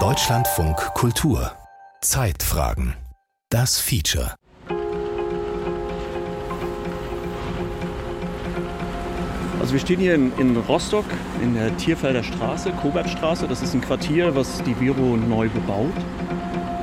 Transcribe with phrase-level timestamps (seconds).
[0.00, 1.52] Deutschlandfunk Kultur
[2.00, 2.94] Zeitfragen
[3.48, 4.34] Das Feature
[9.60, 11.04] Also wir stehen hier in, in, Rostock
[11.40, 13.46] in der Tierfelder Straße, Kobertstraße.
[13.46, 15.94] Das ist ein Quartier, was die Viro neu bebaut.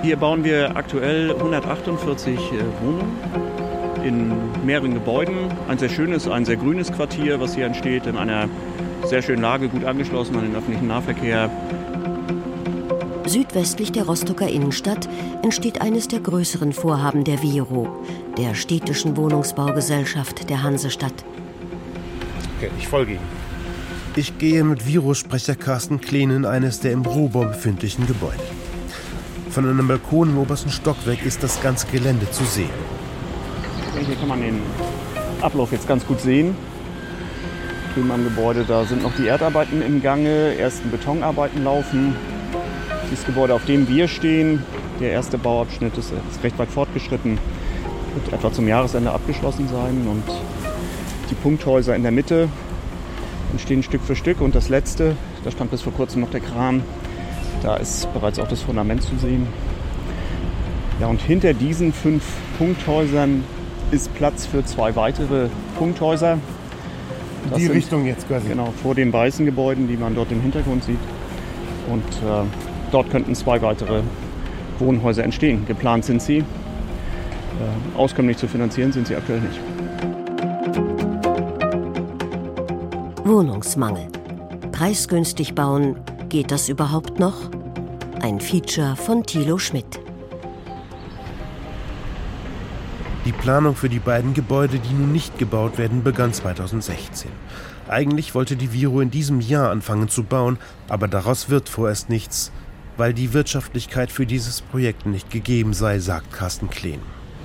[0.03, 2.41] Hier bauen wir aktuell 148 äh,
[2.81, 3.17] Wohnungen
[4.05, 5.51] in mehreren Gebäuden.
[5.67, 8.47] Ein sehr schönes, ein sehr grünes Quartier, was hier entsteht, in einer
[9.05, 11.49] sehr schönen Lage, gut angeschlossen an den öffentlichen Nahverkehr.
[13.25, 15.07] Südwestlich der Rostocker Innenstadt
[15.43, 17.87] entsteht eines der größeren Vorhaben der Viro,
[18.37, 21.13] der städtischen Wohnungsbaugesellschaft der Hansestadt.
[22.57, 23.43] Okay, ich folge Ihnen.
[24.15, 28.43] Ich gehe mit Virus-Sprecher Carsten Kleen in eines der im Rohbau befindlichen Gebäude.
[29.49, 32.69] Von einem Balkon im obersten Stockwerk ist das ganze Gelände zu sehen.
[34.05, 34.59] Hier kann man den
[35.41, 36.55] Ablauf jetzt ganz gut sehen.
[37.93, 42.15] Drüben am Gebäude, da sind noch die Erdarbeiten im Gange, ersten Betonarbeiten laufen.
[43.11, 44.63] Dieses Gebäude, auf dem wir stehen,
[44.99, 47.37] der erste Bauabschnitt ist, ist recht weit fortgeschritten,
[48.15, 50.07] wird etwa zum Jahresende abgeschlossen sein.
[50.09, 50.23] Und
[51.29, 52.49] die Punkthäuser in der Mitte
[53.51, 54.41] entstehen Stück für Stück.
[54.41, 56.81] Und das letzte, da stand bis vor kurzem noch der Kran,
[57.61, 59.45] da ist bereits auch das Fundament zu sehen.
[60.99, 62.23] Ja, und hinter diesen fünf
[62.57, 63.43] Punkthäusern
[63.91, 66.39] ist Platz für zwei weitere Punkthäuser.
[67.53, 68.47] Das die sind, Richtung jetzt quasi.
[68.49, 70.97] Genau, vor den weißen Gebäuden, die man dort im Hintergrund sieht.
[71.87, 72.45] Und äh,
[72.91, 74.01] dort könnten zwei weitere
[74.79, 75.65] Wohnhäuser entstehen.
[75.67, 76.39] Geplant sind sie.
[76.39, 76.43] Äh,
[77.97, 79.59] auskömmlich zu finanzieren sind sie aktuell nicht.
[83.23, 84.07] Wohnungsmangel.
[84.71, 85.95] Preisgünstig bauen
[86.29, 87.35] Geht das überhaupt noch?
[88.23, 89.99] Ein Feature von Thilo Schmidt.
[93.25, 97.31] Die Planung für die beiden Gebäude, die nun nicht gebaut werden, begann 2016.
[97.87, 100.57] Eigentlich wollte die Viro in diesem Jahr anfangen zu bauen,
[100.89, 102.51] aber daraus wird vorerst nichts,
[102.97, 106.99] weil die Wirtschaftlichkeit für dieses Projekt nicht gegeben sei, sagt Carsten Kleen.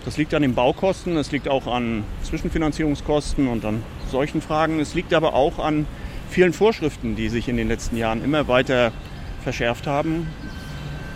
[0.04, 4.80] Das liegt an den Baukosten, es liegt auch an Zwischenfinanzierungskosten und an solchen Fragen.
[4.80, 5.86] Es liegt aber auch an
[6.28, 8.90] vielen Vorschriften, die sich in den letzten Jahren immer weiter
[9.44, 10.26] verschärft haben.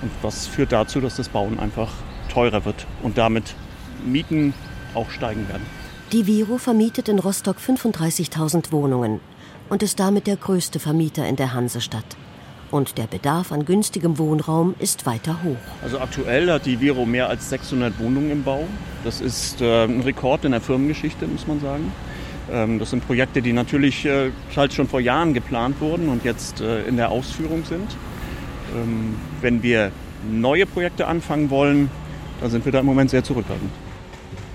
[0.03, 1.91] Und was führt dazu, dass das Bauen einfach
[2.29, 3.57] teurer wird und damit
[4.05, 4.55] Mieten
[4.95, 5.67] auch steigen werden.
[6.13, 9.21] Die Viro vermietet in Rostock 35.000 Wohnungen
[9.71, 12.17] und ist damit der größte Vermieter in der Hansestadt.
[12.71, 15.57] Und der Bedarf an günstigem Wohnraum ist weiter hoch.
[15.83, 18.65] Also aktuell hat die Viro mehr als 600 Wohnungen im Bau.
[19.05, 21.93] Das ist äh, ein Rekord in der Firmengeschichte, muss man sagen.
[22.51, 26.61] Ähm, das sind Projekte, die natürlich äh, halt schon vor Jahren geplant wurden und jetzt
[26.61, 27.97] äh, in der Ausführung sind.
[28.75, 29.93] Ähm, wenn wir
[30.31, 31.91] neue Projekte anfangen wollen,
[32.41, 33.71] dann sind wir da im Moment sehr zurückhaltend.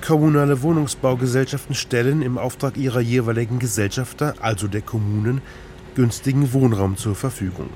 [0.07, 5.41] Kommunale Wohnungsbaugesellschaften stellen im Auftrag ihrer jeweiligen Gesellschafter, also der Kommunen,
[5.95, 7.69] günstigen Wohnraum zur Verfügung.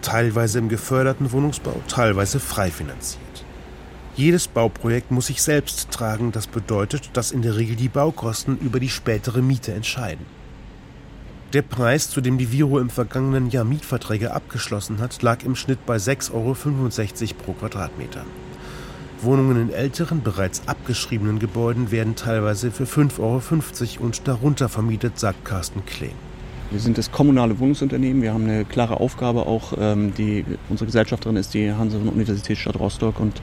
[0.00, 3.44] Teilweise im geförderten Wohnungsbau, teilweise frei finanziert.
[4.14, 6.30] Jedes Bauprojekt muss sich selbst tragen.
[6.30, 10.26] Das bedeutet, dass in der Regel die Baukosten über die spätere Miete entscheiden.
[11.54, 15.84] Der Preis, zu dem die Viro im vergangenen Jahr Mietverträge abgeschlossen hat, lag im Schnitt
[15.86, 16.54] bei 6,65 Euro
[17.44, 18.24] pro Quadratmeter.
[19.24, 23.18] Wohnungen in älteren, bereits abgeschriebenen Gebäuden werden teilweise für 5,50
[23.98, 26.14] Euro und darunter vermietet, sagt Carsten Kleen.
[26.70, 28.22] Wir sind das kommunale Wohnungsunternehmen.
[28.22, 29.74] Wir haben eine klare Aufgabe auch.
[29.78, 33.40] Ähm, die, unsere Gesellschafterin ist die Hanse Universitätsstadt Rostock und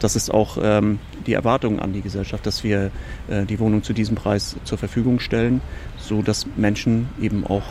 [0.00, 2.90] das ist auch ähm, die Erwartung an die Gesellschaft, dass wir
[3.28, 5.60] äh, die Wohnung zu diesem Preis zur Verfügung stellen,
[5.96, 7.62] so dass Menschen eben auch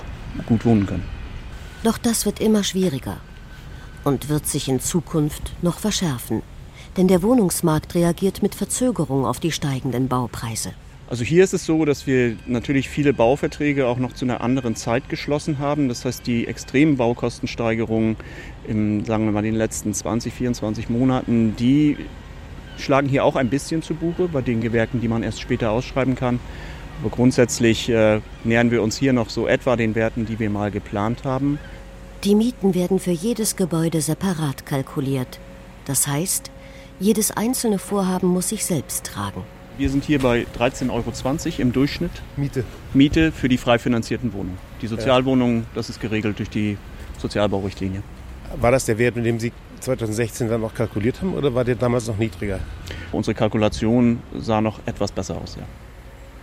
[0.46, 1.04] gut wohnen können.
[1.84, 3.18] Doch das wird immer schwieriger
[4.04, 6.42] und wird sich in Zukunft noch verschärfen.
[6.98, 10.74] Denn der Wohnungsmarkt reagiert mit Verzögerung auf die steigenden Baupreise.
[11.10, 14.78] Also hier ist es so, dass wir natürlich viele Bauverträge auch noch zu einer anderen
[14.78, 15.90] Zeit geschlossen haben.
[15.90, 18.16] Das heißt, die extremen Baukostensteigerungen
[18.66, 21.98] in, sagen wir mal, den letzten 20, 24 Monaten, die
[22.78, 26.16] schlagen hier auch ein bisschen zu Buche bei den Gewerken, die man erst später ausschreiben
[26.16, 26.40] kann.
[27.02, 30.72] Aber grundsätzlich äh, nähern wir uns hier noch so etwa den Werten, die wir mal
[30.72, 31.60] geplant haben.
[32.24, 35.40] Die Mieten werden für jedes Gebäude separat kalkuliert.
[35.86, 36.51] Das heißt,
[37.02, 39.44] jedes einzelne Vorhaben muss sich selbst tragen.
[39.78, 42.12] Wir sind hier bei 13,20 Euro im Durchschnitt.
[42.38, 42.64] Miete.
[42.94, 44.60] Miete für die frei finanzierten Wohnungen.
[44.82, 46.78] Die Sozialwohnungen, das ist geregelt durch die
[47.18, 48.04] Sozialbaurichtlinie.
[48.60, 51.76] War das der Wert, mit dem Sie 2016 dann auch kalkuliert haben oder war der
[51.76, 52.60] damals noch niedriger?
[53.12, 55.64] Unsere Kalkulation sah noch etwas besser aus, ja.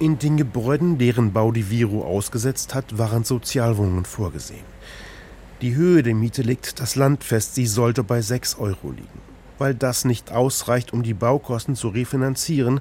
[0.00, 4.64] In den Gebäuden, deren Bau die Viro ausgesetzt hat, waren Sozialwohnungen vorgesehen.
[5.60, 9.37] Die Höhe der Miete legt das Land fest, sie sollte bei 6 Euro liegen.
[9.58, 12.80] Weil das nicht ausreicht, um die Baukosten zu refinanzieren,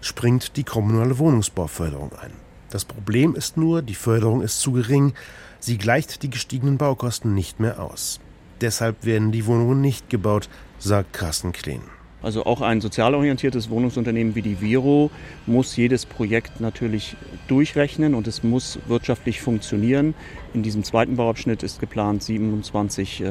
[0.00, 2.32] springt die kommunale Wohnungsbauförderung ein.
[2.70, 5.14] Das Problem ist nur, die Förderung ist zu gering,
[5.60, 8.20] sie gleicht die gestiegenen Baukosten nicht mehr aus.
[8.60, 11.95] Deshalb werden die Wohnungen nicht gebaut, sagt Carsten Kleen.
[12.26, 15.12] Also auch ein sozial orientiertes Wohnungsunternehmen wie die Viro
[15.46, 20.12] muss jedes Projekt natürlich durchrechnen und es muss wirtschaftlich funktionieren.
[20.52, 23.30] In diesem zweiten Bauabschnitt ist geplant, 27 äh,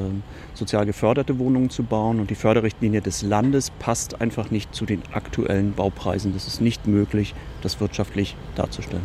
[0.54, 5.02] sozial geförderte Wohnungen zu bauen und die Förderrichtlinie des Landes passt einfach nicht zu den
[5.12, 6.32] aktuellen Baupreisen.
[6.32, 9.04] Das ist nicht möglich, das wirtschaftlich darzustellen.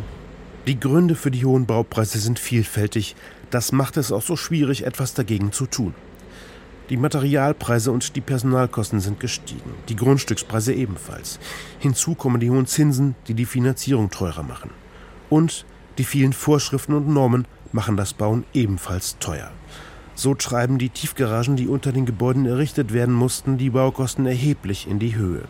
[0.67, 3.17] Die Gründe für die hohen Baupreise sind vielfältig.
[3.49, 5.93] Das macht es auch so schwierig, etwas dagegen zu tun.
[6.91, 11.39] Die Materialpreise und die Personalkosten sind gestiegen, die Grundstückspreise ebenfalls.
[11.79, 14.71] Hinzu kommen die hohen Zinsen, die die Finanzierung teurer machen.
[15.29, 15.65] Und
[15.97, 19.51] die vielen Vorschriften und Normen machen das Bauen ebenfalls teuer.
[20.15, 24.99] So treiben die Tiefgaragen, die unter den Gebäuden errichtet werden mussten, die Baukosten erheblich in
[24.99, 25.43] die Höhe.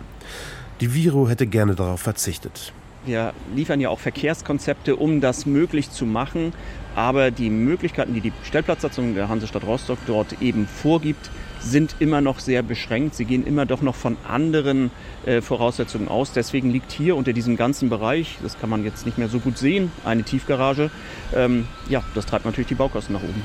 [0.80, 2.72] Die Viro hätte gerne darauf verzichtet.
[3.04, 6.54] Wir liefern ja auch Verkehrskonzepte, um das möglich zu machen.
[6.96, 11.30] Aber die Möglichkeiten, die die Stellplatzsatzung der Hansestadt Rostock dort eben vorgibt,
[11.60, 13.16] sind immer noch sehr beschränkt.
[13.16, 14.92] Sie gehen immer doch noch von anderen
[15.26, 16.34] äh, Voraussetzungen aus.
[16.34, 19.58] Deswegen liegt hier unter diesem ganzen Bereich, das kann man jetzt nicht mehr so gut
[19.58, 20.90] sehen, eine Tiefgarage.
[21.36, 23.44] Ähm, ja, das treibt natürlich die Baukosten nach oben.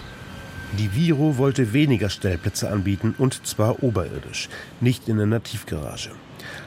[0.79, 4.49] Die Viro wollte weniger Stellplätze anbieten und zwar oberirdisch,
[4.81, 6.11] nicht in einer Tiefgarage.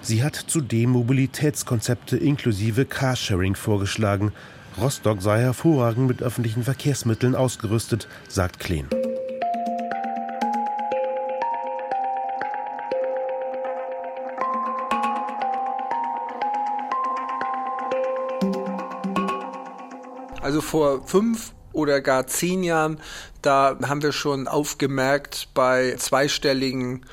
[0.02, 4.32] Sie hat zudem Mobilitätskonzepte inklusive Carsharing vorgeschlagen,
[4.80, 8.88] Rostock sei hervorragend mit öffentlichen Verkehrsmitteln ausgerüstet, sagt Kleen.
[20.42, 23.00] Also vor fünf oder gar zehn Jahren,
[23.42, 27.06] da haben wir schon aufgemerkt bei zweistelligen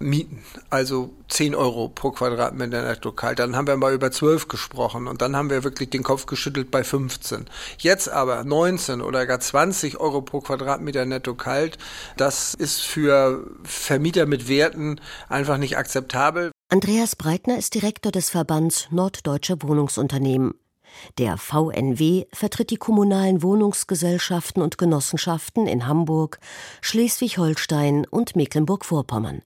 [0.00, 3.38] Mieten, also 10 Euro pro Quadratmeter netto kalt.
[3.38, 6.70] Dann haben wir mal über 12 gesprochen und dann haben wir wirklich den Kopf geschüttelt
[6.70, 7.46] bei 15.
[7.78, 11.78] Jetzt aber 19 oder gar 20 Euro pro Quadratmeter netto kalt,
[12.16, 16.52] das ist für Vermieter mit Werten einfach nicht akzeptabel.
[16.70, 20.54] Andreas Breitner ist Direktor des Verbands Norddeutsche Wohnungsunternehmen.
[21.18, 26.38] Der VNW vertritt die kommunalen Wohnungsgesellschaften und Genossenschaften in Hamburg,
[26.80, 29.42] Schleswig-Holstein und Mecklenburg-Vorpommern.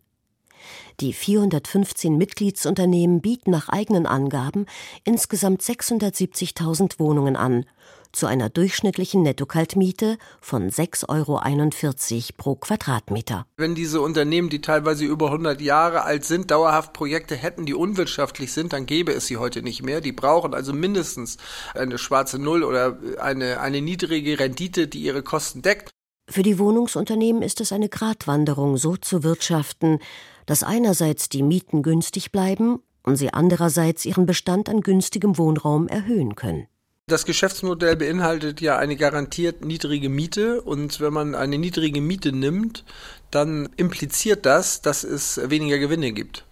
[1.02, 4.66] Die 415 Mitgliedsunternehmen bieten nach eigenen Angaben
[5.02, 7.64] insgesamt 670.000 Wohnungen an,
[8.12, 13.46] zu einer durchschnittlichen Nettokaltmiete von 6,41 Euro pro Quadratmeter.
[13.56, 18.52] Wenn diese Unternehmen, die teilweise über 100 Jahre alt sind, dauerhaft Projekte hätten, die unwirtschaftlich
[18.52, 20.00] sind, dann gäbe es sie heute nicht mehr.
[20.00, 21.36] Die brauchen also mindestens
[21.74, 25.90] eine schwarze Null oder eine, eine niedrige Rendite, die ihre Kosten deckt.
[26.32, 29.98] Für die Wohnungsunternehmen ist es eine Gratwanderung, so zu wirtschaften,
[30.46, 36.34] dass einerseits die Mieten günstig bleiben und sie andererseits ihren Bestand an günstigem Wohnraum erhöhen
[36.34, 36.68] können.
[37.06, 42.86] Das Geschäftsmodell beinhaltet ja eine garantiert niedrige Miete und wenn man eine niedrige Miete nimmt,
[43.30, 46.46] dann impliziert das, dass es weniger Gewinne gibt.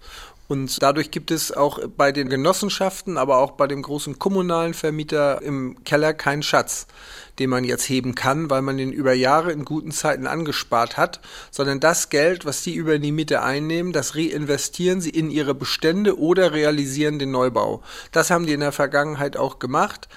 [0.50, 5.40] Und dadurch gibt es auch bei den Genossenschaften, aber auch bei dem großen kommunalen Vermieter
[5.42, 6.88] im Keller keinen Schatz,
[7.38, 11.20] den man jetzt heben kann, weil man den über Jahre in guten Zeiten angespart hat,
[11.52, 16.18] sondern das Geld, was die über die Miete einnehmen, das reinvestieren sie in ihre Bestände
[16.18, 17.84] oder realisieren den Neubau.
[18.10, 20.08] Das haben die in der Vergangenheit auch gemacht,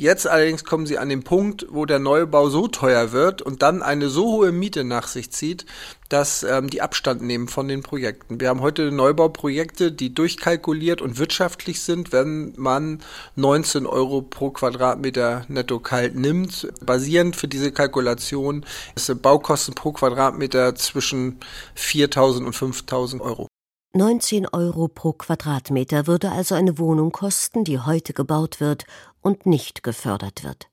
[0.00, 3.82] Jetzt allerdings kommen sie an den Punkt, wo der Neubau so teuer wird und dann
[3.82, 5.66] eine so hohe Miete nach sich zieht,
[6.08, 8.40] dass ähm, die Abstand nehmen von den Projekten.
[8.40, 13.02] Wir haben heute Neubauprojekte, die durchkalkuliert und wirtschaftlich sind, wenn man
[13.36, 16.72] 19 Euro pro Quadratmeter netto kalt nimmt.
[16.80, 18.64] Basierend für diese Kalkulation
[18.96, 21.40] sind Baukosten pro Quadratmeter zwischen
[21.76, 23.48] 4.000 und 5.000 Euro.
[23.92, 28.84] 19 Euro pro Quadratmeter würde also eine Wohnung kosten, die heute gebaut wird
[29.22, 30.68] und nicht gefördert wird.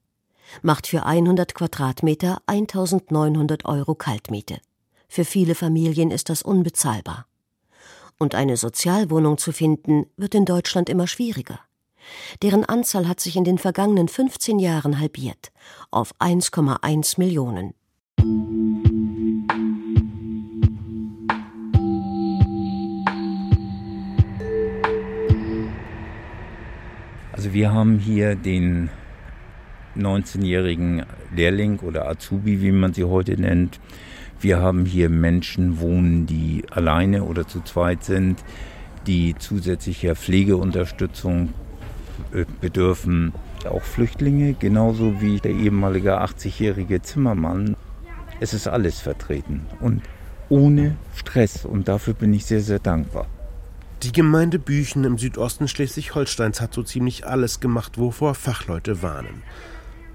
[0.62, 4.60] Macht für 100 Quadratmeter 1900 Euro Kaltmiete.
[5.10, 7.26] Für viele Familien ist das unbezahlbar.
[8.18, 11.60] Und eine Sozialwohnung zu finden, wird in Deutschland immer schwieriger.
[12.42, 15.52] Deren Anzahl hat sich in den vergangenen 15 Jahren halbiert
[15.92, 17.74] auf 1,1 Millionen.
[27.38, 28.90] Also wir haben hier den
[29.96, 33.80] 19-jährigen Lehrling oder Azubi, wie man sie heute nennt.
[34.42, 38.44] Wir haben hier Menschen wohnen, die alleine oder zu zweit sind,
[39.06, 41.54] die zusätzlicher Pflegeunterstützung
[42.34, 43.34] äh, bedürfen.
[43.70, 47.76] Auch Flüchtlinge, genauso wie der ehemalige 80-jährige Zimmermann.
[48.40, 50.02] Es ist alles vertreten und
[50.50, 53.28] ohne Stress und dafür bin ich sehr, sehr dankbar.
[54.04, 59.42] Die Gemeinde Büchen im Südosten Schleswig-Holsteins hat so ziemlich alles gemacht, wovor Fachleute warnen.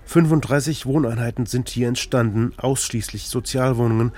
[0.05, 4.13] 35 Wohneinheiten sind hier entstanden, ausschließlich Sozialwohnungen,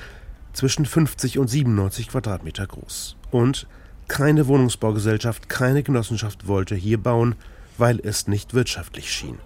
[0.52, 3.16] zwischen 50 und 97 Quadratmeter groß.
[3.30, 3.66] Und
[4.06, 7.34] keine Wohnungsbaugesellschaft, keine Genossenschaft wollte hier bauen,
[7.78, 9.38] weil es nicht wirtschaftlich schien.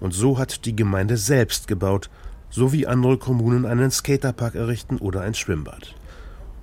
[0.00, 2.08] Und so hat die Gemeinde selbst gebaut,
[2.48, 5.94] so wie andere Kommunen einen Skaterpark errichten oder ein Schwimmbad.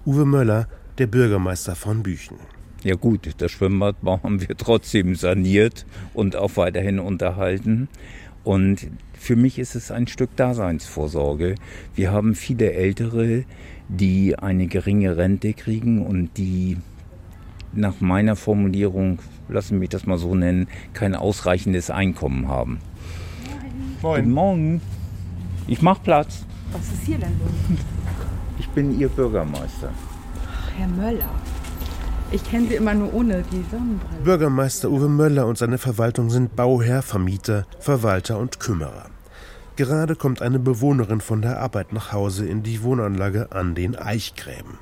[0.03, 2.37] Uwe Möller, der Bürgermeister von Büchen.
[2.87, 7.89] Ja gut, das Schwimmbad haben wir trotzdem saniert und auch weiterhin unterhalten.
[8.45, 11.55] Und für mich ist es ein Stück Daseinsvorsorge.
[11.95, 13.43] Wir haben viele Ältere,
[13.89, 16.77] die eine geringe Rente kriegen und die
[17.73, 22.79] nach meiner Formulierung, lassen mich das mal so nennen, kein ausreichendes Einkommen haben.
[24.01, 24.21] Moin.
[24.21, 24.81] Guten Morgen.
[25.67, 26.45] Ich mach Platz.
[26.71, 27.79] Was ist hier denn los?
[28.59, 29.91] Ich bin Ihr Bürgermeister.
[30.49, 31.35] Ach, Herr Möller.
[32.29, 34.21] Ich kenne Sie immer nur ohne die Sonnenbrille.
[34.21, 39.05] Bürgermeister Uwe Möller und seine Verwaltung sind Bauherr, Vermieter, Verwalter und Kümmerer.
[39.77, 44.77] Gerade kommt eine Bewohnerin von der Arbeit nach Hause in die Wohnanlage an den Eichgräben.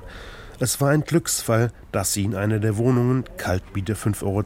[0.58, 4.42] Es war ein Glücksfall, dass sie in eine der Wohnungen, Kaltmiete 5,20 Euro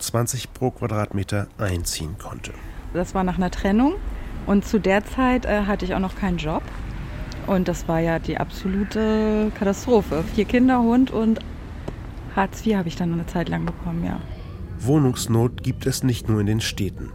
[0.53, 2.53] pro Quadratmeter, einziehen konnte.
[2.93, 3.95] Das war nach einer Trennung
[4.47, 6.63] und zu der Zeit äh, hatte ich auch noch keinen Job.
[7.47, 10.23] Und das war ja die absolute Katastrophe.
[10.35, 11.41] Vier Kinder, Hund und
[12.37, 14.21] Hartz IV habe ich dann eine Zeit lang bekommen, ja.
[14.79, 17.11] Wohnungsnot gibt es nicht nur in den Städten.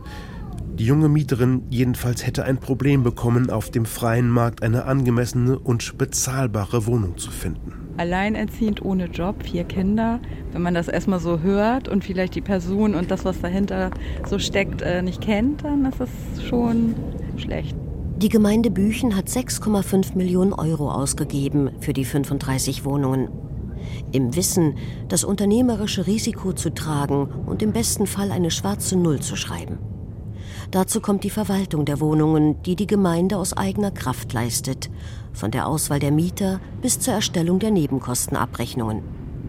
[0.78, 5.98] Die junge Mieterin jedenfalls hätte ein Problem bekommen, auf dem freien Markt eine angemessene und
[5.98, 7.72] bezahlbare Wohnung zu finden.
[7.96, 10.20] Alleinerziehend ohne Job, vier Kinder.
[10.52, 13.90] Wenn man das erstmal so hört und vielleicht die Person und das, was dahinter
[14.28, 16.10] so steckt, äh, nicht kennt, dann ist das
[16.46, 16.94] schon
[17.38, 17.74] schlecht.
[18.18, 23.30] Die Gemeinde Büchen hat 6,5 Millionen Euro ausgegeben für die 35 Wohnungen.
[24.12, 24.76] Im Wissen,
[25.08, 29.78] das unternehmerische Risiko zu tragen und im besten Fall eine schwarze Null zu schreiben.
[30.72, 34.90] Dazu kommt die Verwaltung der Wohnungen, die die Gemeinde aus eigener Kraft leistet,
[35.34, 39.02] von der Auswahl der Mieter bis zur Erstellung der Nebenkostenabrechnungen.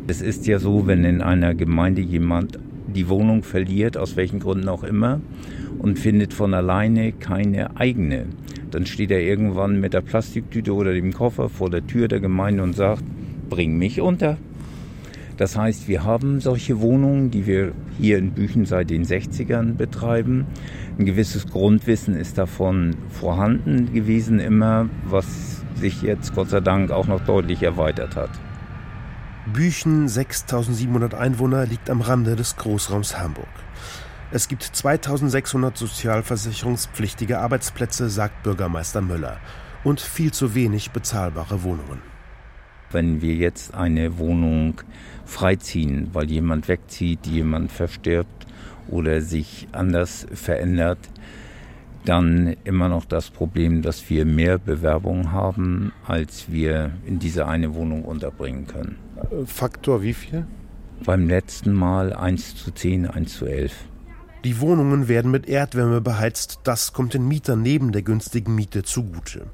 [0.09, 4.69] Es ist ja so, wenn in einer Gemeinde jemand die Wohnung verliert, aus welchen Gründen
[4.69, 5.21] auch immer,
[5.79, 8.27] und findet von alleine keine eigene,
[8.71, 12.63] dann steht er irgendwann mit der Plastiktüte oder dem Koffer vor der Tür der Gemeinde
[12.63, 13.05] und sagt,
[13.49, 14.39] bring mich unter.
[15.37, 20.47] Das heißt, wir haben solche Wohnungen, die wir hier in Büchen seit den 60ern betreiben.
[20.99, 27.07] Ein gewisses Grundwissen ist davon vorhanden gewesen immer, was sich jetzt Gott sei Dank auch
[27.07, 28.31] noch deutlich erweitert hat.
[29.53, 33.47] Büchen, 6700 Einwohner, liegt am Rande des Großraums Hamburg.
[34.33, 39.37] Es gibt 2600 sozialversicherungspflichtige Arbeitsplätze, sagt Bürgermeister Müller,
[39.85, 42.16] und viel zu wenig bezahlbare Wohnungen.
[42.93, 44.81] Wenn wir jetzt eine Wohnung
[45.25, 48.47] freiziehen, weil jemand wegzieht, jemand verstirbt
[48.89, 50.99] oder sich anders verändert,
[52.05, 57.75] dann immer noch das Problem, dass wir mehr Bewerbungen haben, als wir in diese eine
[57.75, 58.97] Wohnung unterbringen können.
[59.45, 60.47] Faktor wie viel?
[61.05, 63.73] Beim letzten Mal 1 zu 10, 1 zu 11.
[64.45, 69.49] Die Wohnungen werden mit Erdwärme beheizt, das kommt den Mietern neben der günstigen Miete zugute.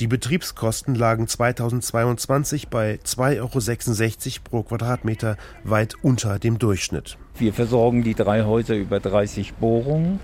[0.00, 7.18] Die Betriebskosten lagen 2022 bei 2,66 Euro pro Quadratmeter, weit unter dem Durchschnitt.
[7.36, 10.20] Wir versorgen die drei Häuser über 30 Bohrungen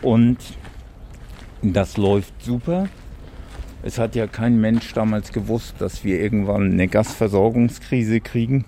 [0.00, 0.38] und
[1.60, 2.88] das läuft super.
[3.82, 8.64] Es hat ja kein Mensch damals gewusst, dass wir irgendwann eine Gasversorgungskrise kriegen.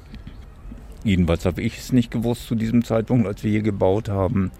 [1.05, 4.51] Jedenfalls habe ich es nicht gewusst zu diesem Zeitpunkt, als wir hier gebaut haben.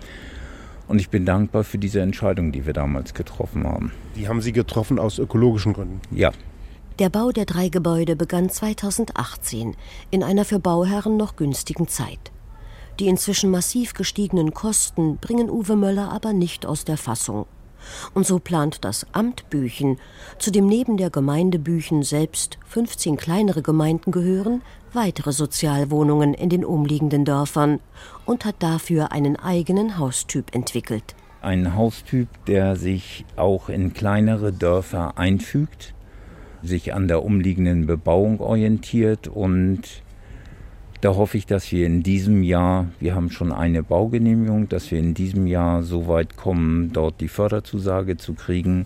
[0.91, 3.93] Und ich bin dankbar für diese Entscheidung, die wir damals getroffen haben.
[4.17, 6.01] Die haben Sie getroffen aus ökologischen Gründen?
[6.11, 6.33] Ja.
[6.99, 9.77] Der Bau der drei Gebäude begann 2018
[10.11, 12.33] in einer für Bauherren noch günstigen Zeit.
[12.99, 17.47] Die inzwischen massiv gestiegenen Kosten bringen Uwe Möller aber nicht aus der Fassung.
[18.13, 19.97] Und so plant das Amt Büchen,
[20.41, 26.65] zu dem neben der Gemeinde Büchen selbst 15 kleinere Gemeinden gehören, weitere Sozialwohnungen in den
[26.65, 27.81] umliegenden Dörfern
[28.25, 31.15] und hat dafür einen eigenen Haustyp entwickelt.
[31.43, 35.95] Ein Haustyp, der sich auch in kleinere Dörfer einfügt,
[36.63, 40.03] sich an der umliegenden Bebauung orientiert und
[41.01, 44.99] da hoffe ich, dass wir in diesem Jahr, wir haben schon eine Baugenehmigung, dass wir
[44.99, 48.85] in diesem Jahr so weit kommen, dort die Förderzusage zu kriegen.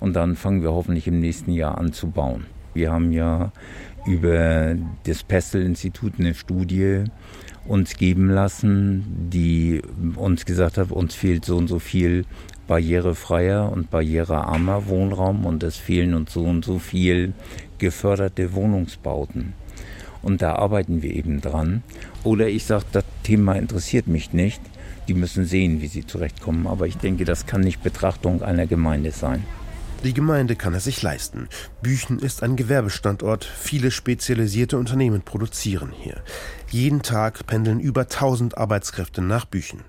[0.00, 2.46] Und dann fangen wir hoffentlich im nächsten Jahr an zu bauen.
[2.74, 3.52] Wir haben ja
[4.06, 7.04] über das Pestel-Institut eine Studie
[7.66, 9.82] uns geben lassen, die
[10.16, 12.24] uns gesagt hat, uns fehlt so und so viel
[12.66, 17.34] barrierefreier und barrierearmer Wohnraum und es fehlen uns so und so viel
[17.78, 19.52] geförderte Wohnungsbauten.
[20.22, 21.82] Und da arbeiten wir eben dran.
[22.24, 24.60] Oder ich sage, das Thema interessiert mich nicht.
[25.06, 26.66] Die müssen sehen, wie sie zurechtkommen.
[26.66, 29.44] Aber ich denke, das kann nicht Betrachtung einer Gemeinde sein.
[30.04, 31.48] Die Gemeinde kann es sich leisten.
[31.82, 33.44] Büchen ist ein Gewerbestandort.
[33.44, 36.22] Viele spezialisierte Unternehmen produzieren hier.
[36.70, 39.80] Jeden Tag pendeln über 1000 Arbeitskräfte nach Büchen.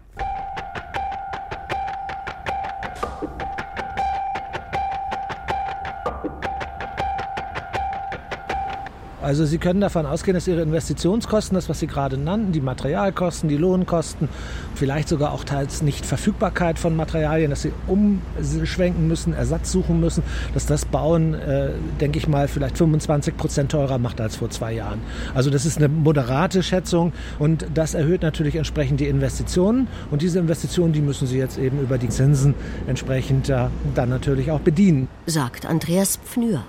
[9.29, 13.47] Also Sie können davon ausgehen, dass Ihre Investitionskosten, das was Sie gerade nannten, die Materialkosten,
[13.47, 14.27] die Lohnkosten,
[14.73, 20.23] vielleicht sogar auch teils nicht Verfügbarkeit von Materialien, dass Sie umschwenken müssen, Ersatz suchen müssen,
[20.55, 24.73] dass das Bauen, äh, denke ich mal, vielleicht 25 Prozent teurer macht als vor zwei
[24.73, 24.99] Jahren.
[25.35, 30.39] Also das ist eine moderate Schätzung und das erhöht natürlich entsprechend die Investitionen und diese
[30.39, 32.55] Investitionen, die müssen Sie jetzt eben über die Zinsen
[32.87, 35.07] entsprechend äh, dann natürlich auch bedienen.
[35.27, 36.63] Sagt Andreas Pfnür.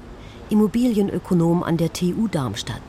[0.50, 2.83] Immobilienökonom an der TU Darmstadt.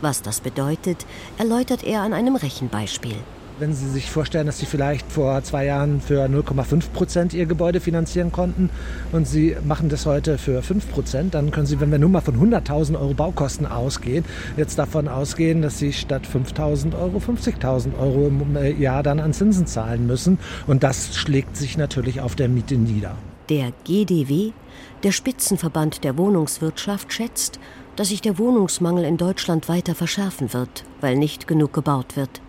[0.00, 1.06] Was das bedeutet,
[1.38, 3.16] erläutert er an einem Rechenbeispiel.
[3.58, 7.78] Wenn Sie sich vorstellen, dass Sie vielleicht vor zwei Jahren für 0,5 Prozent Ihr Gebäude
[7.78, 8.68] finanzieren konnten
[9.12, 12.20] und Sie machen das heute für 5 Prozent, dann können Sie, wenn wir nur mal
[12.20, 14.24] von 100.000 Euro Baukosten ausgehen,
[14.56, 19.32] jetzt davon ausgehen, dass Sie statt 5.000 Euro 50.000 Euro im äh, Jahr dann an
[19.32, 20.38] Zinsen zahlen müssen.
[20.66, 23.14] Und das schlägt sich natürlich auf der Miete nieder.
[23.48, 24.50] Der GDW
[25.04, 27.60] der Spitzenverband der Wohnungswirtschaft schätzt,
[27.94, 32.40] dass sich der Wohnungsmangel in Deutschland weiter verschärfen wird, weil nicht genug gebaut wird.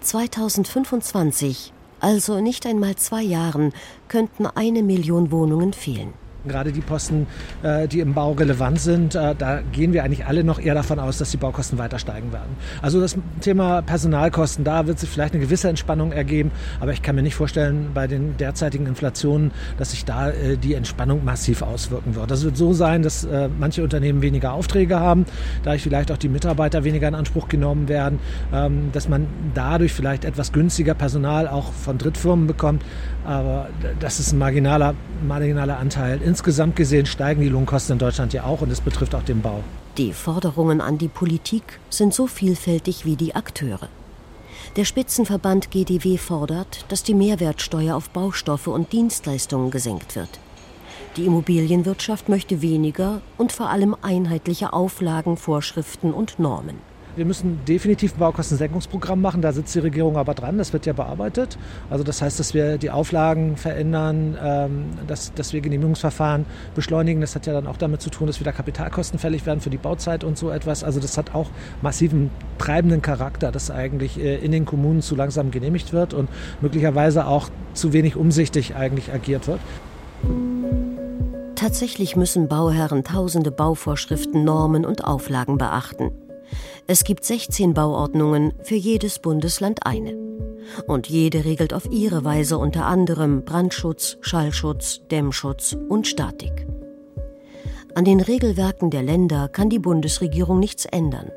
[0.00, 3.72] 2025, also nicht einmal zwei Jahren,
[4.08, 6.12] könnten eine Million Wohnungen fehlen.
[6.48, 7.26] Gerade die Posten,
[7.62, 10.98] äh, die im Bau relevant sind, äh, da gehen wir eigentlich alle noch eher davon
[10.98, 12.56] aus, dass die Baukosten weiter steigen werden.
[12.82, 16.50] Also das Thema Personalkosten, da wird sich vielleicht eine gewisse Entspannung ergeben,
[16.80, 20.74] aber ich kann mir nicht vorstellen, bei den derzeitigen Inflationen, dass sich da äh, die
[20.74, 22.30] Entspannung massiv auswirken wird.
[22.30, 23.26] Das wird so sein, dass
[23.58, 25.26] manche Unternehmen weniger Aufträge haben,
[25.62, 28.18] dadurch vielleicht auch die Mitarbeiter weniger in Anspruch genommen werden,
[28.52, 32.82] ähm, dass man dadurch vielleicht etwas günstiger Personal auch von Drittfirmen bekommt,
[33.26, 33.68] aber
[34.00, 34.94] das ist ein marginaler,
[35.26, 36.20] marginaler Anteil.
[36.22, 39.62] Insgesamt gesehen steigen die Lohnkosten in Deutschland ja auch und es betrifft auch den Bau.
[39.98, 43.88] Die Forderungen an die Politik sind so vielfältig wie die Akteure.
[44.76, 50.38] Der Spitzenverband GDW fordert, dass die Mehrwertsteuer auf Baustoffe und Dienstleistungen gesenkt wird.
[51.16, 56.76] Die Immobilienwirtschaft möchte weniger und vor allem einheitliche Auflagen, Vorschriften und Normen.
[57.16, 59.40] Wir müssen definitiv ein Baukostensenkungsprogramm machen.
[59.40, 60.58] Da sitzt die Regierung aber dran.
[60.58, 61.56] Das wird ja bearbeitet.
[61.88, 67.22] Also das heißt, dass wir die Auflagen verändern, ähm, dass, dass wir Genehmigungsverfahren beschleunigen.
[67.22, 69.78] Das hat ja dann auch damit zu tun, dass wieder Kapitalkosten fällig werden für die
[69.78, 70.84] Bauzeit und so etwas.
[70.84, 71.48] Also das hat auch
[71.80, 76.28] massiven treibenden Charakter, dass eigentlich äh, in den Kommunen zu langsam genehmigt wird und
[76.60, 79.60] möglicherweise auch zu wenig umsichtig eigentlich agiert wird.
[81.54, 86.10] Tatsächlich müssen Bauherren tausende Bauvorschriften, Normen und Auflagen beachten.
[86.86, 90.16] Es gibt 16 Bauordnungen, für jedes Bundesland eine.
[90.86, 96.66] Und jede regelt auf ihre Weise unter anderem Brandschutz, Schallschutz, Dämmschutz und Statik.
[97.94, 101.30] An den Regelwerken der Länder kann die Bundesregierung nichts ändern.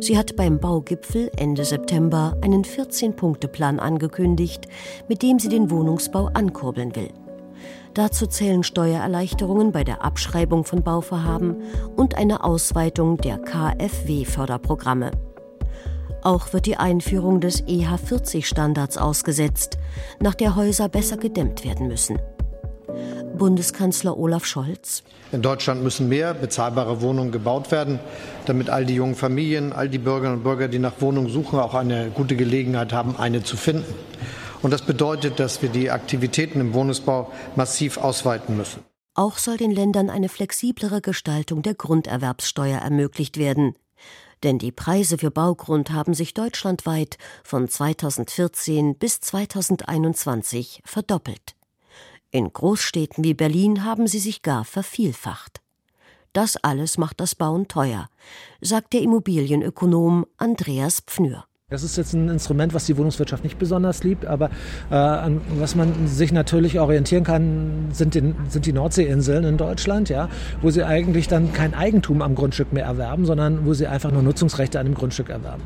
[0.00, 4.68] Sie hat beim Baugipfel Ende September einen 14-Punkte-Plan angekündigt,
[5.06, 7.10] mit dem sie den Wohnungsbau ankurbeln will.
[7.98, 11.56] Dazu zählen Steuererleichterungen bei der Abschreibung von Bauvorhaben
[11.96, 15.10] und eine Ausweitung der KfW-Förderprogramme.
[16.22, 19.78] Auch wird die Einführung des EH40-Standards ausgesetzt,
[20.20, 22.20] nach der Häuser besser gedämmt werden müssen.
[23.36, 25.02] Bundeskanzler Olaf Scholz.
[25.32, 27.98] In Deutschland müssen mehr bezahlbare Wohnungen gebaut werden,
[28.46, 31.74] damit all die jungen Familien, all die Bürgerinnen und Bürger, die nach Wohnungen suchen, auch
[31.74, 33.92] eine gute Gelegenheit haben, eine zu finden.
[34.62, 38.82] Und das bedeutet, dass wir die Aktivitäten im Wohnungsbau massiv ausweiten müssen.
[39.14, 43.74] Auch soll den Ländern eine flexiblere Gestaltung der Grunderwerbssteuer ermöglicht werden.
[44.44, 51.56] Denn die Preise für Baugrund haben sich deutschlandweit von 2014 bis 2021 verdoppelt.
[52.30, 55.60] In Großstädten wie Berlin haben sie sich gar vervielfacht.
[56.32, 58.08] Das alles macht das Bauen teuer,
[58.60, 61.44] sagt der Immobilienökonom Andreas Pfnür.
[61.70, 64.48] Das ist jetzt ein Instrument, was die Wohnungswirtschaft nicht besonders liebt, aber
[64.90, 70.08] äh, an was man sich natürlich orientieren kann, sind, den, sind die Nordseeinseln in Deutschland,
[70.08, 70.30] ja,
[70.62, 74.22] wo sie eigentlich dann kein Eigentum am Grundstück mehr erwerben, sondern wo sie einfach nur
[74.22, 75.62] Nutzungsrechte an dem Grundstück erwerben.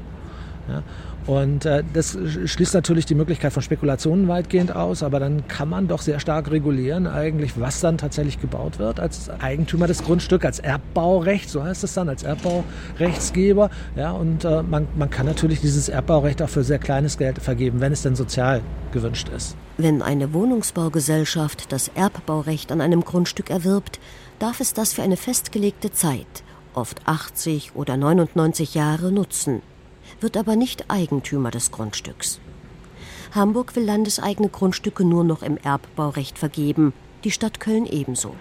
[0.69, 0.83] Ja.
[1.27, 5.87] Und äh, das schließt natürlich die Möglichkeit von Spekulationen weitgehend aus, aber dann kann man
[5.87, 10.59] doch sehr stark regulieren, eigentlich, was dann tatsächlich gebaut wird als Eigentümer des Grundstücks, als
[10.59, 13.71] Erbbaurecht, so heißt es dann, als Erbbaurechtsgeber.
[13.95, 17.81] Ja, und äh, man, man kann natürlich dieses Erbbaurecht auch für sehr kleines Geld vergeben,
[17.81, 19.57] wenn es denn sozial gewünscht ist.
[19.79, 24.01] Wenn eine Wohnungsbaugesellschaft das Erbbaurecht an einem Grundstück erwirbt,
[24.41, 26.43] darf es das für eine festgelegte Zeit,
[26.75, 29.63] oft 80 oder 99 Jahre, nutzen
[30.23, 32.41] wird aber nicht Eigentümer des Grundstücks.
[33.35, 36.93] Hamburg will landeseigene Grundstücke nur noch im Erbbaurecht vergeben,
[37.25, 38.35] die Stadt Köln ebenso.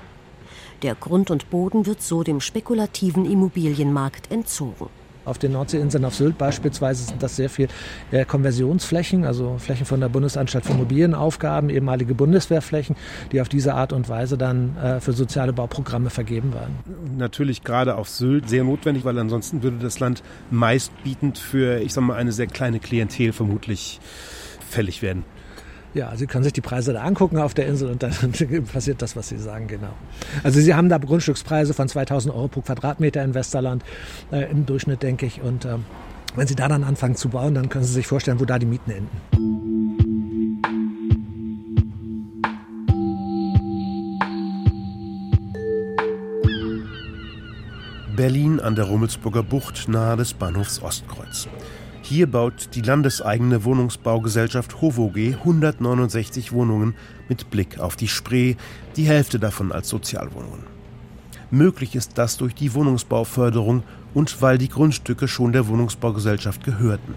[0.82, 4.90] Der Grund und Boden wird so dem spekulativen Immobilienmarkt entzogen.
[5.24, 7.68] Auf den Nordseeinseln auf Sylt beispielsweise sind das sehr viel
[8.12, 12.96] äh, Konversionsflächen, also Flächen von der Bundesanstalt für Immobilienaufgaben, ehemalige Bundeswehrflächen,
[13.32, 16.76] die auf diese Art und Weise dann äh, für soziale Bauprogramme vergeben werden.
[17.18, 22.02] Natürlich gerade auf Sylt sehr notwendig, weil ansonsten würde das Land meistbietend für, ich sag
[22.02, 24.00] mal, eine sehr kleine Klientel vermutlich
[24.70, 25.24] fällig werden.
[25.94, 28.12] Ja, Sie können sich die Preise da angucken auf der Insel und dann
[28.72, 29.94] passiert das, was Sie sagen, genau.
[30.44, 33.84] Also Sie haben da Grundstückspreise von 2000 Euro pro Quadratmeter in Westerland
[34.32, 35.42] äh, im Durchschnitt, denke ich.
[35.42, 35.86] Und ähm,
[36.36, 38.66] wenn Sie da dann anfangen zu bauen, dann können Sie sich vorstellen, wo da die
[38.66, 39.82] Mieten enden.
[48.16, 51.50] Berlin an der Rummelsburger Bucht nahe des Bahnhofs Ostkreuz.
[52.04, 56.96] Hier baut die landeseigene Wohnungsbaugesellschaft HOVOG 169 Wohnungen
[57.30, 58.56] mit Blick auf die Spree,
[58.96, 60.64] die Hälfte davon als Sozialwohnungen.
[61.52, 63.84] Möglich ist das durch die Wohnungsbauförderung
[64.14, 67.14] und weil die Grundstücke schon der Wohnungsbaugesellschaft gehörten.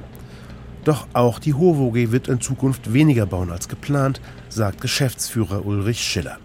[0.85, 4.21] Doch auch die HOVOG wird in Zukunft weniger bauen als geplant,
[4.51, 6.39] sagt Geschäftsführer Ulrich Schiller.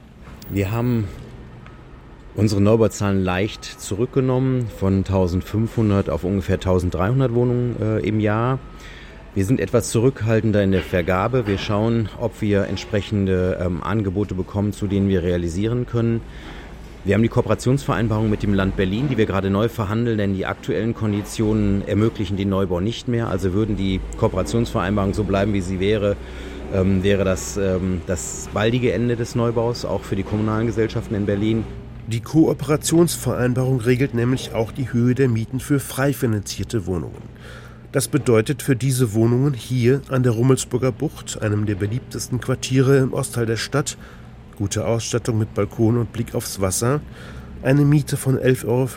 [0.49, 1.07] Wir haben
[2.39, 8.59] unsere Neubauzahlen leicht zurückgenommen von 1500 auf ungefähr 1300 Wohnungen äh, im Jahr.
[9.35, 11.47] Wir sind etwas zurückhaltender in der Vergabe.
[11.47, 16.21] Wir schauen, ob wir entsprechende ähm, Angebote bekommen, zu denen wir realisieren können.
[17.03, 20.45] Wir haben die Kooperationsvereinbarung mit dem Land Berlin, die wir gerade neu verhandeln, denn die
[20.45, 23.27] aktuellen Konditionen ermöglichen den Neubau nicht mehr.
[23.27, 26.15] Also würden die Kooperationsvereinbarung so bleiben, wie sie wäre,
[26.73, 31.25] ähm, wäre das ähm, das baldige Ende des Neubaus, auch für die kommunalen Gesellschaften in
[31.25, 31.65] Berlin.
[32.11, 37.21] Die Kooperationsvereinbarung regelt nämlich auch die Höhe der Mieten für frei finanzierte Wohnungen.
[37.91, 43.13] Das bedeutet für diese Wohnungen hier an der Rummelsburger Bucht, einem der beliebtesten Quartiere im
[43.13, 43.95] Ostteil der Stadt,
[44.57, 47.01] gute Ausstattung mit Balkon und Blick aufs Wasser,
[47.61, 48.87] eine Miete von 11,50 Euro.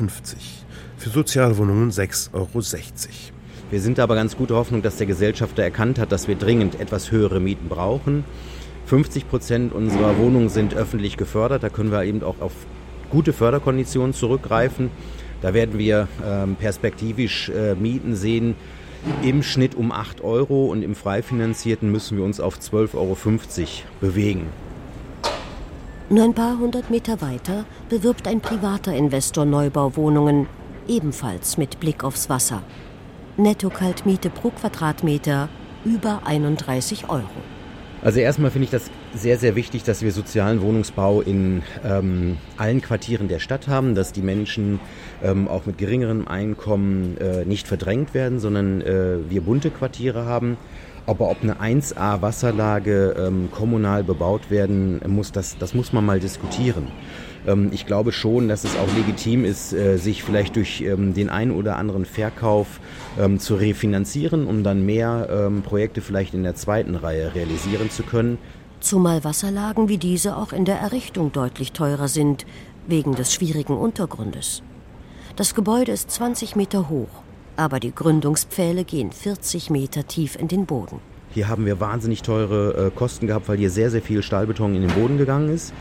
[0.96, 2.48] Für Sozialwohnungen 6,60 Euro.
[3.70, 7.11] Wir sind aber ganz guter Hoffnung, dass der Gesellschafter erkannt hat, dass wir dringend etwas
[7.11, 8.25] höhere Mieten brauchen.
[8.87, 11.62] 50 Prozent unserer Wohnungen sind öffentlich gefördert.
[11.62, 12.53] Da können wir eben auch auf
[13.12, 14.90] gute Förderkonditionen zurückgreifen.
[15.42, 18.57] Da werden wir ähm, perspektivisch äh, Mieten sehen
[19.22, 23.16] im Schnitt um 8 Euro und im frei finanzierten müssen wir uns auf 12,50 Euro
[24.01, 24.46] bewegen.
[26.09, 30.46] Nur ein paar hundert Meter weiter bewirbt ein privater Investor Neubauwohnungen,
[30.88, 32.62] ebenfalls mit Blick aufs Wasser.
[33.37, 35.48] Netto-Kaltmiete pro Quadratmeter
[35.85, 37.25] über 31 Euro.
[38.03, 42.81] Also erstmal finde ich das sehr, sehr wichtig, dass wir sozialen Wohnungsbau in ähm, allen
[42.81, 44.81] Quartieren der Stadt haben, dass die Menschen
[45.22, 50.57] ähm, auch mit geringerem Einkommen äh, nicht verdrängt werden, sondern äh, wir bunte Quartiere haben.
[51.05, 56.20] Aber ob eine 1A Wasserlage ähm, kommunal bebaut werden muss, das, das muss man mal
[56.20, 56.87] diskutieren.
[57.46, 61.29] Ähm, ich glaube schon, dass es auch legitim ist, äh, sich vielleicht durch ähm, den
[61.29, 62.81] einen oder anderen Verkauf
[63.18, 68.38] ähm, zu refinanzieren, um dann mehr Projekte vielleicht in der zweiten Reihe realisieren zu können.
[68.83, 72.45] Zumal Wasserlagen wie diese auch in der Errichtung deutlich teurer sind,
[72.88, 74.64] wegen des schwierigen Untergrundes.
[75.37, 77.23] Das Gebäude ist 20 Meter hoch,
[77.57, 80.99] aber die Gründungspfähle gehen 40 Meter tief in den Boden.
[81.31, 84.83] Hier haben wir wahnsinnig teure äh, Kosten gehabt, weil hier sehr, sehr viel Stahlbeton in
[84.83, 85.73] den Boden gegangen ist.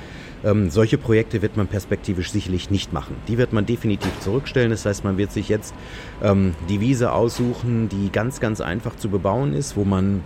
[0.44, 3.16] Ähm, solche Projekte wird man perspektivisch sicherlich nicht machen.
[3.28, 4.70] Die wird man definitiv zurückstellen.
[4.70, 5.74] Das heißt, man wird sich jetzt
[6.22, 10.22] ähm, die Wiese aussuchen, die ganz, ganz einfach zu bebauen ist, wo man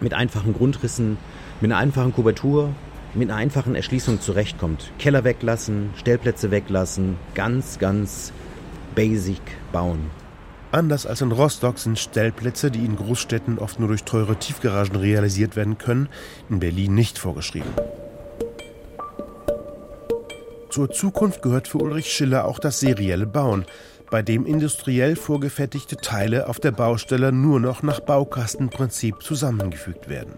[0.00, 1.18] mit einfachen Grundrissen,
[1.60, 2.70] mit einer einfachen Kubatur,
[3.14, 4.92] mit einer einfachen Erschließung zurechtkommt.
[4.98, 8.32] Keller weglassen, Stellplätze weglassen, ganz, ganz
[8.94, 9.42] basic
[9.72, 10.10] bauen.
[10.72, 15.56] Anders als in Rostock sind Stellplätze, die in Großstädten oft nur durch teure Tiefgaragen realisiert
[15.56, 16.08] werden können,
[16.48, 17.70] in Berlin nicht vorgeschrieben.
[20.70, 23.64] Zur Zukunft gehört für Ulrich Schiller auch das serielle Bauen,
[24.10, 30.34] bei dem industriell vorgefertigte Teile auf der Baustelle nur noch nach Baukastenprinzip zusammengefügt werden.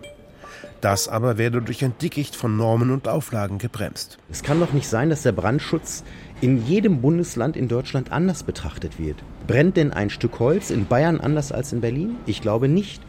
[0.83, 4.19] Das aber werde durch ein Dickicht von Normen und Auflagen gebremst.
[4.33, 6.03] Es kann doch nicht sein, dass der Brandschutz
[6.41, 9.23] in jedem Bundesland in Deutschland anders betrachtet wird.
[9.47, 12.17] Brennt denn ein Stück Holz in Bayern anders als in Berlin?
[12.27, 13.01] Ich glaube nicht.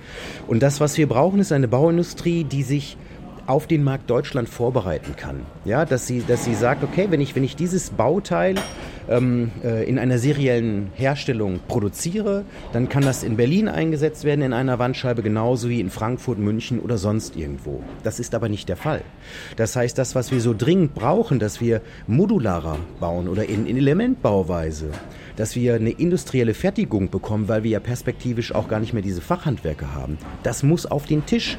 [0.45, 2.95] Und das, was wir brauchen, ist eine Bauindustrie, die sich
[3.47, 5.41] auf den Markt Deutschland vorbereiten kann.
[5.65, 8.53] Ja, dass sie, dass sie sagt, okay, wenn ich, wenn ich dieses Bauteil
[9.09, 14.53] ähm, äh, in einer seriellen Herstellung produziere, dann kann das in Berlin eingesetzt werden in
[14.53, 17.81] einer Wandscheibe, genauso wie in Frankfurt, München oder sonst irgendwo.
[18.03, 19.01] Das ist aber nicht der Fall.
[19.55, 23.77] Das heißt, das, was wir so dringend brauchen, dass wir modularer bauen oder in, in
[23.77, 24.89] Elementbauweise,
[25.35, 29.21] dass wir eine industrielle Fertigung bekommen, weil wir ja perspektivisch auch gar nicht mehr diese
[29.21, 30.17] Fachhandwerker haben.
[30.43, 31.57] Das muss auf den Tisch.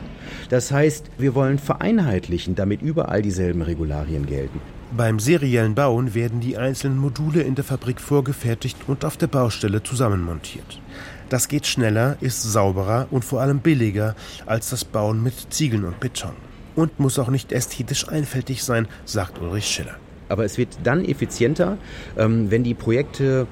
[0.48, 4.61] Das heißt, wir wollen vereinheitlichen, damit überall dieselben Regularien gelten.
[4.96, 9.83] Beim seriellen Bauen werden die einzelnen Module in der Fabrik vorgefertigt und auf der Baustelle
[9.83, 10.80] zusammenmontiert.
[11.28, 14.14] Das geht schneller, ist sauberer und vor allem billiger
[14.46, 16.37] als das Bauen mit Ziegeln und Beton.
[16.76, 19.96] Und muss auch nicht ästhetisch einfältig sein, sagt Ulrich Schiller.
[20.28, 21.76] Aber es wird dann effizienter,
[22.16, 23.48] ähm, wenn die Projekte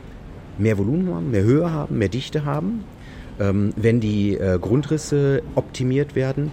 [0.58, 2.84] mehr Volumen haben, mehr Höhe haben, mehr Dichte haben,
[3.40, 6.52] ähm, wenn die äh, Grundrisse optimiert werden.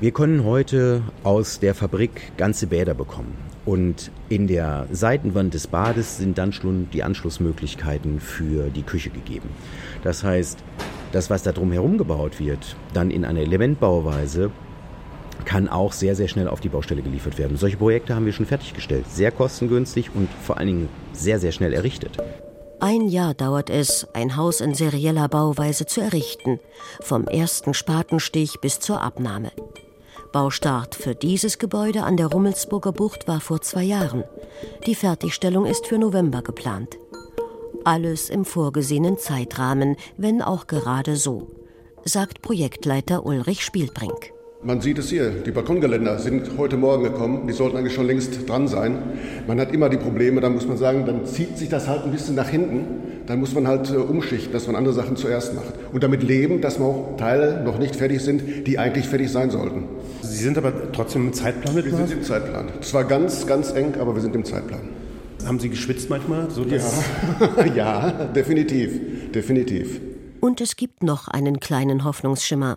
[0.00, 3.53] Wir können heute aus der Fabrik ganze Bäder bekommen.
[3.64, 9.48] Und in der Seitenwand des Bades sind dann schon die Anschlussmöglichkeiten für die Küche gegeben.
[10.02, 10.58] Das heißt,
[11.12, 14.50] das, was da drumherum gebaut wird, dann in einer Elementbauweise,
[15.44, 17.56] kann auch sehr, sehr schnell auf die Baustelle geliefert werden.
[17.56, 19.04] Solche Projekte haben wir schon fertiggestellt.
[19.10, 22.16] Sehr kostengünstig und vor allen Dingen sehr, sehr schnell errichtet.
[22.80, 26.60] Ein Jahr dauert es, ein Haus in serieller Bauweise zu errichten,
[27.00, 29.52] vom ersten Spatenstich bis zur Abnahme.
[30.34, 34.24] Baustart für dieses Gebäude an der Rummelsburger Bucht war vor zwei Jahren.
[34.84, 36.98] Die Fertigstellung ist für November geplant.
[37.84, 41.52] Alles im vorgesehenen Zeitrahmen, wenn auch gerade so,
[42.04, 44.32] sagt Projektleiter Ulrich Spielbrink.
[44.64, 48.48] Man sieht es hier, die Balkongeländer sind heute Morgen gekommen, die sollten eigentlich schon längst
[48.48, 48.98] dran sein.
[49.46, 52.10] Man hat immer die Probleme, da muss man sagen, dann zieht sich das halt ein
[52.10, 52.86] bisschen nach hinten,
[53.26, 55.74] dann muss man halt äh, umschichten, dass man andere Sachen zuerst macht.
[55.92, 59.50] Und damit leben, dass man auch Teile noch nicht fertig sind, die eigentlich fertig sein
[59.50, 59.83] sollten.
[60.44, 62.70] Sie sind aber trotzdem im Zeitplan mit Wir sind im Zeitplan.
[62.78, 64.90] Es war ganz, ganz eng, aber wir sind im Zeitplan.
[65.46, 66.50] Haben Sie geschwitzt manchmal?
[66.50, 66.82] So ja.
[67.74, 70.02] ja, definitiv, definitiv.
[70.42, 72.76] Und es gibt noch einen kleinen Hoffnungsschimmer.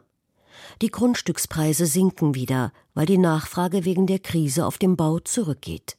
[0.81, 5.97] Die Grundstückspreise sinken wieder, weil die Nachfrage wegen der Krise auf dem Bau zurückgeht.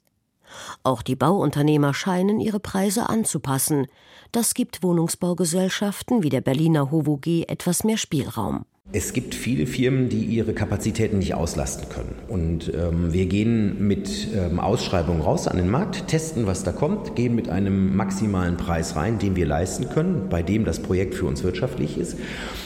[0.85, 3.89] Auch die Bauunternehmer scheinen ihre Preise anzupassen.
[4.33, 8.65] Das gibt Wohnungsbaugesellschaften wie der Berliner HOVOG etwas mehr Spielraum.
[8.91, 12.15] Es gibt viele Firmen, die ihre Kapazitäten nicht auslasten können.
[12.27, 17.15] Und ähm, wir gehen mit ähm, Ausschreibungen raus an den Markt, testen, was da kommt,
[17.15, 21.27] gehen mit einem maximalen Preis rein, den wir leisten können, bei dem das Projekt für
[21.27, 22.17] uns wirtschaftlich ist.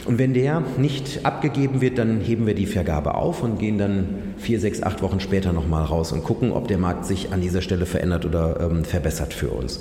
[0.05, 4.35] Und wenn der nicht abgegeben wird, dann heben wir die Vergabe auf und gehen dann
[4.37, 7.63] vier, sechs, acht Wochen später nochmal raus und gucken, ob der Markt sich an dieser
[7.63, 9.81] Stelle verändert oder ähm, verbessert für uns.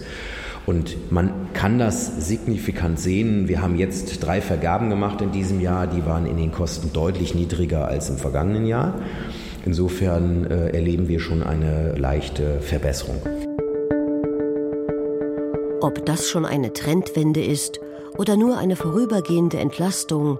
[0.65, 3.47] Und man kann das signifikant sehen.
[3.47, 5.87] Wir haben jetzt drei Vergaben gemacht in diesem Jahr.
[5.87, 8.93] Die waren in den Kosten deutlich niedriger als im vergangenen Jahr.
[9.65, 13.21] Insofern äh, erleben wir schon eine leichte Verbesserung.
[15.81, 17.79] Ob das schon eine Trendwende ist
[18.17, 20.37] oder nur eine vorübergehende Entlastung,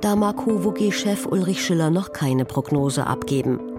[0.00, 3.69] da mag HOVOG-Chef Ulrich Schiller noch keine Prognose abgeben.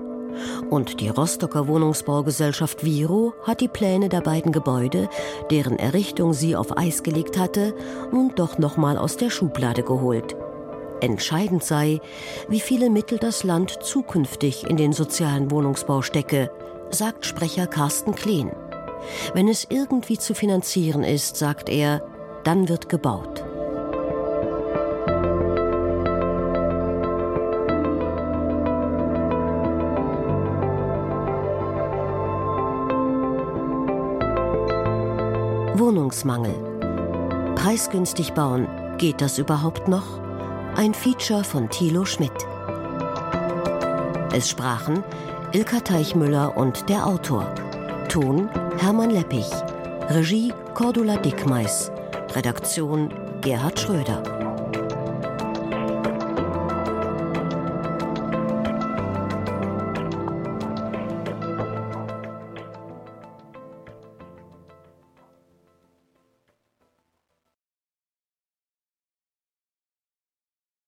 [0.70, 5.10] Und die Rostocker Wohnungsbaugesellschaft Viro hat die Pläne der beiden Gebäude,
[5.50, 7.74] deren Errichtung sie auf Eis gelegt hatte,
[8.12, 10.36] nun doch nochmal aus der Schublade geholt.
[11.02, 12.00] Entscheidend sei,
[12.48, 16.52] wie viele Mittel das Land zukünftig in den sozialen Wohnungsbau stecke,
[16.91, 18.52] sagt Sprecher Carsten Kleen.
[19.34, 22.04] Wenn es irgendwie zu finanzieren ist, sagt er,
[22.44, 23.44] dann wird gebaut.
[36.12, 37.56] Wohnungsmangel.
[37.56, 40.19] Preisgünstig bauen, geht das überhaupt noch?
[40.76, 42.32] Ein Feature von Thilo Schmidt.
[44.34, 45.04] Es sprachen
[45.54, 47.45] Ilka Teichmüller und der Autor.
[48.10, 49.50] Ton Hermann Leppich.
[50.10, 51.91] Regie Cordula Dickmeis.
[52.36, 54.40] Redaktion Gerhard Schröder.